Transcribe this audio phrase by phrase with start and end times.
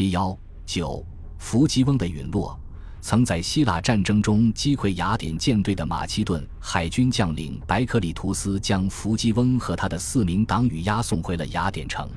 [0.00, 0.34] 七幺
[0.64, 1.04] 九，
[1.36, 2.58] 伏吉翁的陨落，
[3.02, 12.08] 曾在希腊战争中击溃雅典舰队的马其顿海军将领白克里图斯，将伏吉翁和他的四名党羽押送回了雅典城。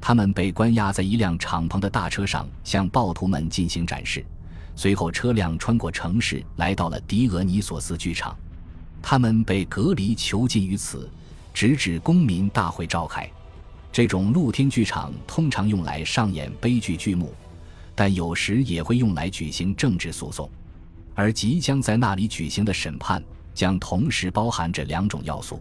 [0.00, 4.24] 他们被关押在一辆敞篷的大车上，向暴徒们进行展示。
[4.74, 8.34] 随后，车辆穿过城市，来到了狄俄尼索斯剧场。
[9.02, 11.06] 他们被隔离囚禁于此，
[11.52, 13.30] 直至公民大会召开。
[13.92, 17.34] 这种露天剧场通常用来上演悲剧剧目，
[17.94, 20.48] 但有时也会用来举行政治诉讼。
[21.14, 25.60] 而即将在那里举行的审判将同时包含这两种要素。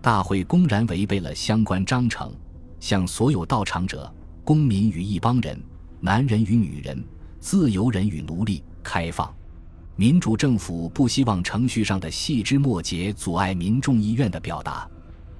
[0.00, 2.32] 大会公然违背了相关章程，
[2.80, 4.12] 向所有到场者——
[4.44, 5.60] 公民与一帮人、
[6.00, 7.04] 男人与女人、
[7.38, 9.32] 自由人与奴隶——开放。
[9.94, 14.88] 民主政府不希望程序上的细枝末节阻碍民众意愿的表达。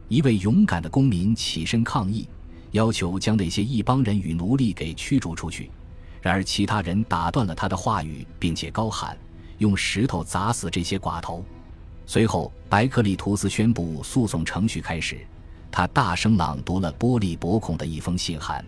[0.08, 2.26] 一位勇敢的公民起身抗议，
[2.70, 5.70] 要求将那些一帮人与奴隶给驱逐出去。
[6.22, 9.16] 然而，其他人打断了他的话语，并且高喊
[9.58, 11.44] ：“用石头砸死这些寡头！”
[12.06, 15.18] 随后，白克利图斯宣布诉讼程序开始。
[15.70, 18.64] 他大声朗读了玻璃薄孔的一封信函。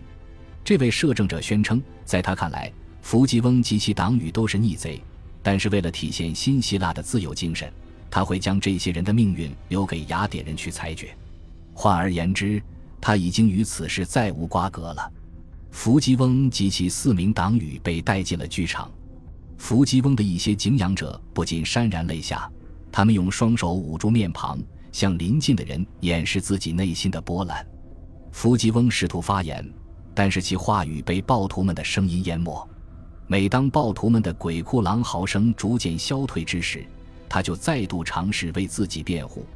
[0.63, 2.71] 这位摄政者宣称，在他看来，
[3.01, 5.01] 伏吉翁及其党羽都是逆贼，
[5.41, 7.73] 但是为了体现新希腊的自由精神，
[8.11, 11.13] 他会将这些人的命运留给雅典人去裁决。
[11.81, 12.61] 换而言之，
[13.01, 15.11] 他已经与此事再无瓜葛了。
[15.71, 18.87] 伏吉翁及其四名党羽被带进了剧场。
[19.57, 22.47] 伏吉翁的一些敬仰者不禁潸然泪下，
[22.91, 24.59] 他们用双手捂住面庞，
[24.91, 27.65] 向临近的人掩饰自己内心的波澜。
[28.31, 29.67] 伏吉翁试图发言，
[30.13, 32.69] 但是其话语被暴徒们的声音淹没。
[33.25, 36.85] 每当暴徒们的鬼哭狼嚎声逐渐消退之时，
[37.27, 39.47] 他就再度尝试为自己辩护。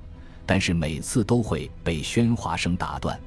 [0.45, 3.19] 但是每次都会被喧哗声打断。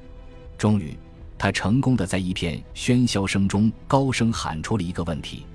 [0.57, 0.97] 终于，
[1.37, 5.45] 他成功的在一片喧嚣声中高声喊出了一个问题：“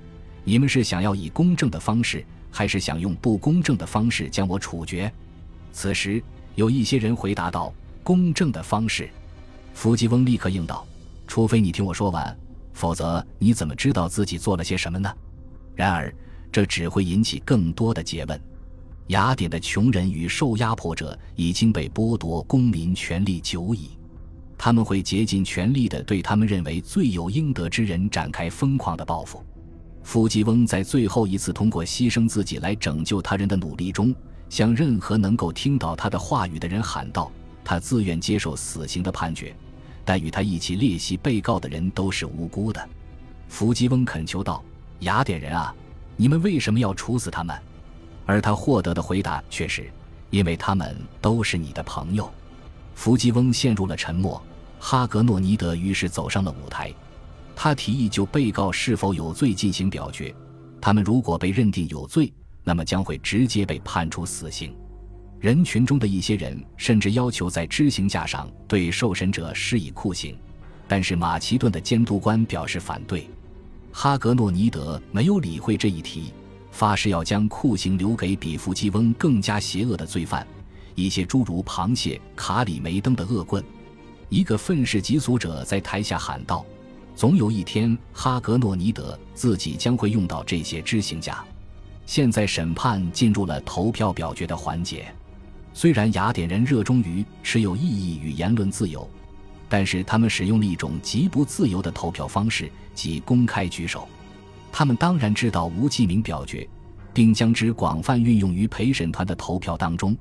[0.43, 5.11] 你们是想要以公正的方式，还是想用不公正的方式将我处决？”
[5.71, 6.23] 此时，
[6.55, 7.73] 有一些人回答道
[8.03, 9.09] ：“公正的方式。”
[9.73, 10.87] 伏吉翁立刻应道
[11.27, 12.35] ：“除非你听我说完，
[12.73, 15.13] 否则你怎么知道自己做了些什么呢？”
[15.75, 16.13] 然而，
[16.51, 18.41] 这只会引起更多的诘问。
[19.07, 23.91] 雅典的穷人与受压迫者已经被剥夺公民权利久矣，
[24.57, 29.43] 他们会竭尽全力地对他们认为罪有应得之人展开疯狂的报复。
[30.01, 34.13] 伏吉翁在最后一次通过牺牲自己来拯救他人的努力中，
[34.49, 37.31] 向任何能够听到他的话语的人喊道
[37.63, 39.55] ：“他自愿接受死刑的判决，
[40.03, 42.89] 但与他一起列席被告的人都是无辜的。”
[43.49, 44.63] 伏吉翁恳求道
[45.01, 45.73] ：“雅典人啊，
[46.17, 47.55] 你们为什么要处死他们？”
[48.25, 49.89] 而他获得的回答却是
[50.29, 52.31] ：“因为他们都是你的朋友。”
[52.95, 54.41] 伏吉翁陷入了沉默。
[54.79, 56.93] 哈格诺尼德于是走上了舞台，
[57.55, 60.33] 他提议就被告是否有罪进行表决。
[60.79, 62.31] 他们如果被认定有罪，
[62.63, 64.75] 那么将会直接被判处死刑。
[65.39, 70.37] 人群中的一些人甚至要求在知行架上对受审者施以酷刑，
[70.87, 73.27] 但是马其顿的监督官表示反对。
[73.91, 76.33] 哈格诺尼德没有理会这一提议。
[76.75, 80.45] 发誓要将酷刑留给比伏基翁更加邪恶的罪犯，
[80.93, 83.63] 一些诸如螃蟹、卡里梅登的恶棍。
[84.27, 86.65] 一个愤世嫉俗者在台下喊道
[87.15, 91.41] ：“总有一天，哈格诺尼德自己将会用到这些知行家。”
[92.05, 95.05] 现在审判进入了投票表决的环节。
[95.73, 99.09] 虽然雅典人热衷于持有异议与言论自由，
[99.69, 104.05] 但是他们使用了一种极不自由的投票方式，即公开举手。
[104.77, 106.69] 他们当然知道无记名表决，
[107.13, 110.13] 并将之广泛运用于陪审团的投票当中，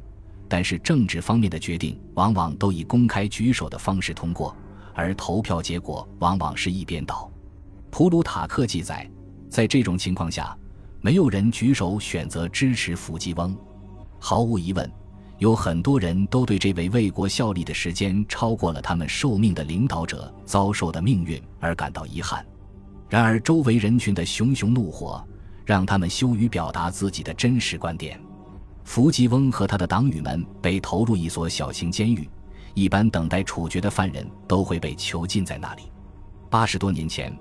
[0.47, 4.57] 但是政治方面的决定往往都以公开举手的方式通过，
[4.95, 7.29] 而投票结果往往是一边倒。
[7.91, 9.11] 普鲁塔克记载，
[9.51, 10.57] 在这种情况下，
[11.01, 13.57] 没有人举手选择支持伏吉翁。
[14.21, 14.89] 毫无疑问，
[15.39, 22.47] 有很多人都对这位为国效力的时间超过了他们受命的领导者遭受的命运而感到遗憾。
[23.09, 25.23] 然而，周围人群的熊熊怒火
[25.65, 28.21] 让他们羞于表达自己的真实观点。
[28.83, 32.29] 伏吉翁和他的党羽们被投入一所小型监狱，
[32.75, 35.83] 一般等待处决的犯人都会被囚禁在那里。
[36.51, 37.35] 八十多年前，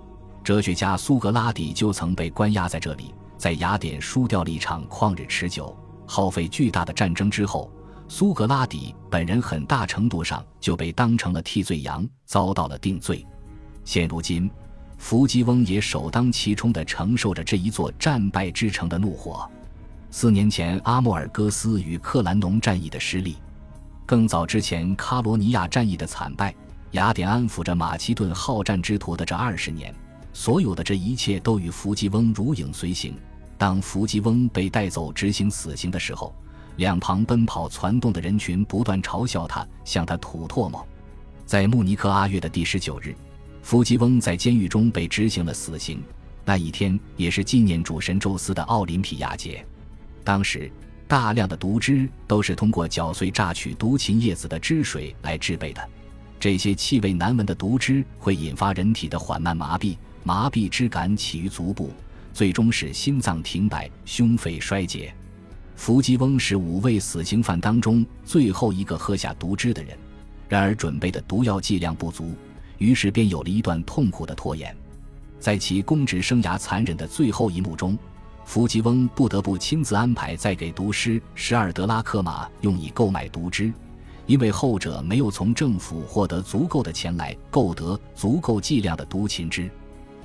[0.43, 3.13] 哲学家苏格拉底就曾被关押在这里。
[3.37, 5.75] 在雅典输掉了一场旷日持久、
[6.05, 7.69] 耗费巨大的战争之后，
[8.07, 13.25] 苏格拉底本人很大程度上就被当成了替罪羊，遭到了定罪。
[13.83, 14.49] 现如今。
[15.03, 19.45] 伏吉翁也首当其冲地承受着这一座战败之城的怒火。
[20.09, 23.33] 四年前，阿莫尔戈斯与克兰农战役的失利；
[24.05, 26.55] 更早之前，卡罗尼亚战役的惨败。
[26.91, 29.93] 雅典安抚着马其顿好战之徒的这二十年，
[30.31, 33.13] 所有的这一切都与伏击翁如影随形。
[33.57, 36.33] 当伏击翁被带走执行死刑的时候，
[36.77, 40.87] 两旁奔跑攒动的人群不断嘲笑他，向他吐唾沫。
[41.45, 43.13] 在穆尼克阿月的第十九日，
[43.63, 46.03] 伏击翁在监狱中被执行了死刑。
[46.45, 49.65] 那一天也是纪念主神宙斯的奥林匹亚节。
[50.21, 50.69] 当时，
[51.07, 55.89] 大量的毒汁都是通过搅碎榨取毒芹叶子的汁水来制备的。
[56.39, 61.89] 这些气味难闻的毒汁会引发人体的缓慢麻痹，麻痹之感起于足部，
[62.33, 65.15] 最终使心脏停摆、胸肺衰竭。
[65.77, 69.97] 伏击翁是五位死刑犯当中最后一个喝下毒汁的人，
[70.49, 72.35] 然而准备的毒药剂量不足，
[72.83, 74.75] 于是便有了一段痛苦的拖延。
[75.39, 77.97] 在其公职生涯残忍的最后一幕中，
[78.43, 83.71] 伏击翁不得不亲自安排再给毒师十二德拉克马用以购买毒汁。
[84.25, 89.69] 因为后者没有从政府获得足够的钱来购得足够剂量的毒芹汁，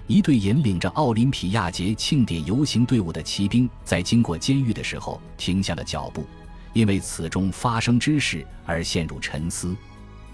[0.08, 6.25] 一队引领着奥林匹亚节庆典游行队伍的骑兵在经过监狱的时候停下了脚步，
[6.72, 9.76] 因为此中发生之事而陷入沉思。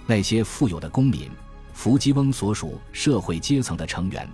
[0.06, 1.30] 那些富有的公民，
[1.74, 4.26] 伏击翁所属社会阶层的成员，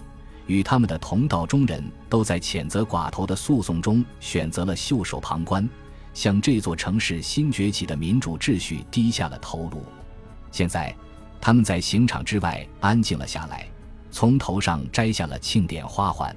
[0.46, 5.69] 与他们的同道中人都在谴责寡头的诉讼中选择了袖手旁观。
[6.12, 9.84] 向这座城市新崛起的民主秩序低下了头颅。
[10.50, 10.94] 现在，
[11.40, 13.66] 他们在刑场之外安静了下来，
[14.10, 16.34] 从头上摘下了庆典花环。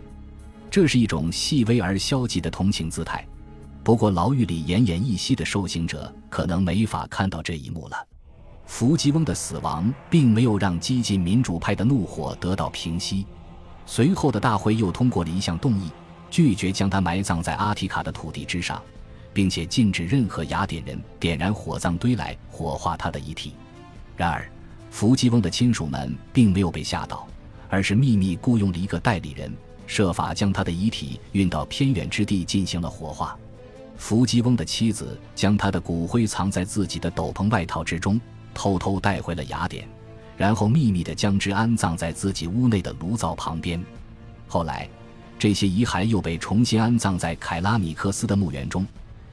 [0.70, 3.28] 这是一种细微而消极的同情姿态。
[3.84, 7.98] 不过，牢狱里奄奄一息的受刑者可能没法看到这一幕了。
[8.66, 13.26] 伏击翁的死亡并没有让激进民主派的怒火得到平息。
[13.86, 15.92] 随后的大会又通过了一项动议，
[16.30, 18.82] 拒绝将他埋葬在阿提卡的土地之上。
[19.34, 23.54] 并且禁止任何雅典人点燃火葬堆来火化他的遗体。
[24.16, 24.48] 然而，
[24.92, 27.28] 伏击翁的亲属们并没有被吓到，
[27.68, 29.52] 而是秘密雇佣了一个代理人，
[29.88, 33.38] 设法将他的遗体运到偏远之地进行了火化。
[33.98, 38.22] 伏击翁的妻子将他的骨灰藏在自己的斗篷外套之中，
[38.54, 39.88] 偷偷带回了雅典，
[40.38, 43.84] 然后秘密地将之安葬在自己屋内的炉灶旁边。
[44.48, 44.90] 后来，
[45.40, 48.86] 这些遗骸又被重新安葬在凯拉米克斯的墓园中。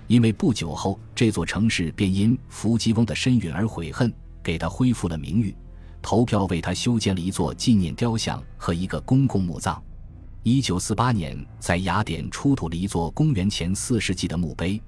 [0.07, 4.13] 因为不久后，这座城市便因伏击翁的身陨而悔恨，
[4.43, 5.55] 给他恢复了名誉，
[6.03, 9.81] 投票为他修建了一座纪念雕像和一个公共墓葬。
[10.43, 14.83] 一九四八年，在雅典出土了一座公元前四世纪的墓碑，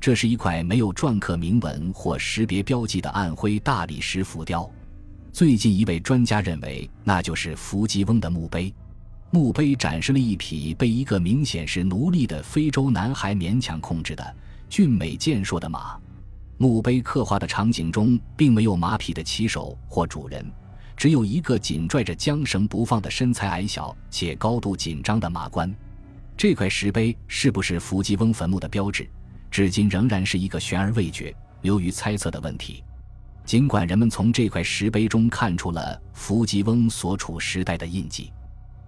[0.00, 4.68] 这是一块没有篆刻铭文或识别标记的暗灰大理石浮雕。
[5.32, 8.72] 最近一位专家认为，那就是伏吉翁的墓碑。
[9.30, 14.36] 墓碑展示了一匹被一个明显是奴隶的非洲男孩勉强控制的。
[14.70, 15.98] 俊美健硕的马，
[16.58, 20.44] 墓碑刻画的场景中并没有马匹的骑手或主人，
[20.96, 25.74] 只有一个紧拽着缰绳不放的身材矮小且高度紧张的马官。
[26.36, 29.08] 这块石碑是不是伏吉翁坟墓的标志，
[29.50, 32.82] 至今仍然是一个悬而未决、流于猜测的问题。
[33.44, 38.32] 尽管人们从这块石碑中看出了伏吉翁所处时代的印记，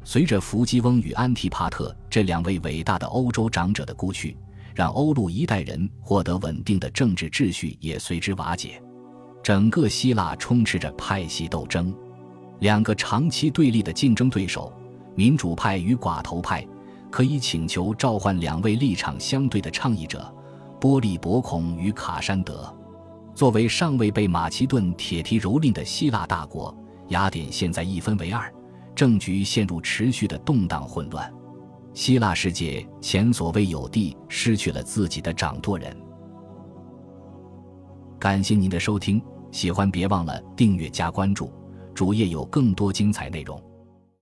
[0.05, 4.37] 随着伏吉翁与安提帕特这两位伟大的欧洲长者的故去。
[4.73, 8.81] 让欧陆一代人获得稳定的政治秩序也随之瓦解，
[9.43, 11.93] 整个希腊充斥着派系斗争，
[12.61, 14.73] 两个长期对立的竞争对手——
[15.17, 16.67] 民主派与寡头派，
[17.11, 20.33] 可以请求召唤两位立场相对的倡议者——
[20.81, 22.75] 波利伯孔与卡山德。
[23.35, 26.75] 作为尚未被马其顿铁蹄蹂躏的希腊大国，
[27.09, 28.53] 雅典现在一分为二，
[28.95, 31.33] 政局陷入持续的动荡混乱。
[31.93, 35.97] 希腊世界前所未有地失去了自己的掌舵人。
[38.19, 41.53] 感谢您的收听，喜欢别忘了订阅加关注，
[41.95, 43.61] 主页有更多精彩内容。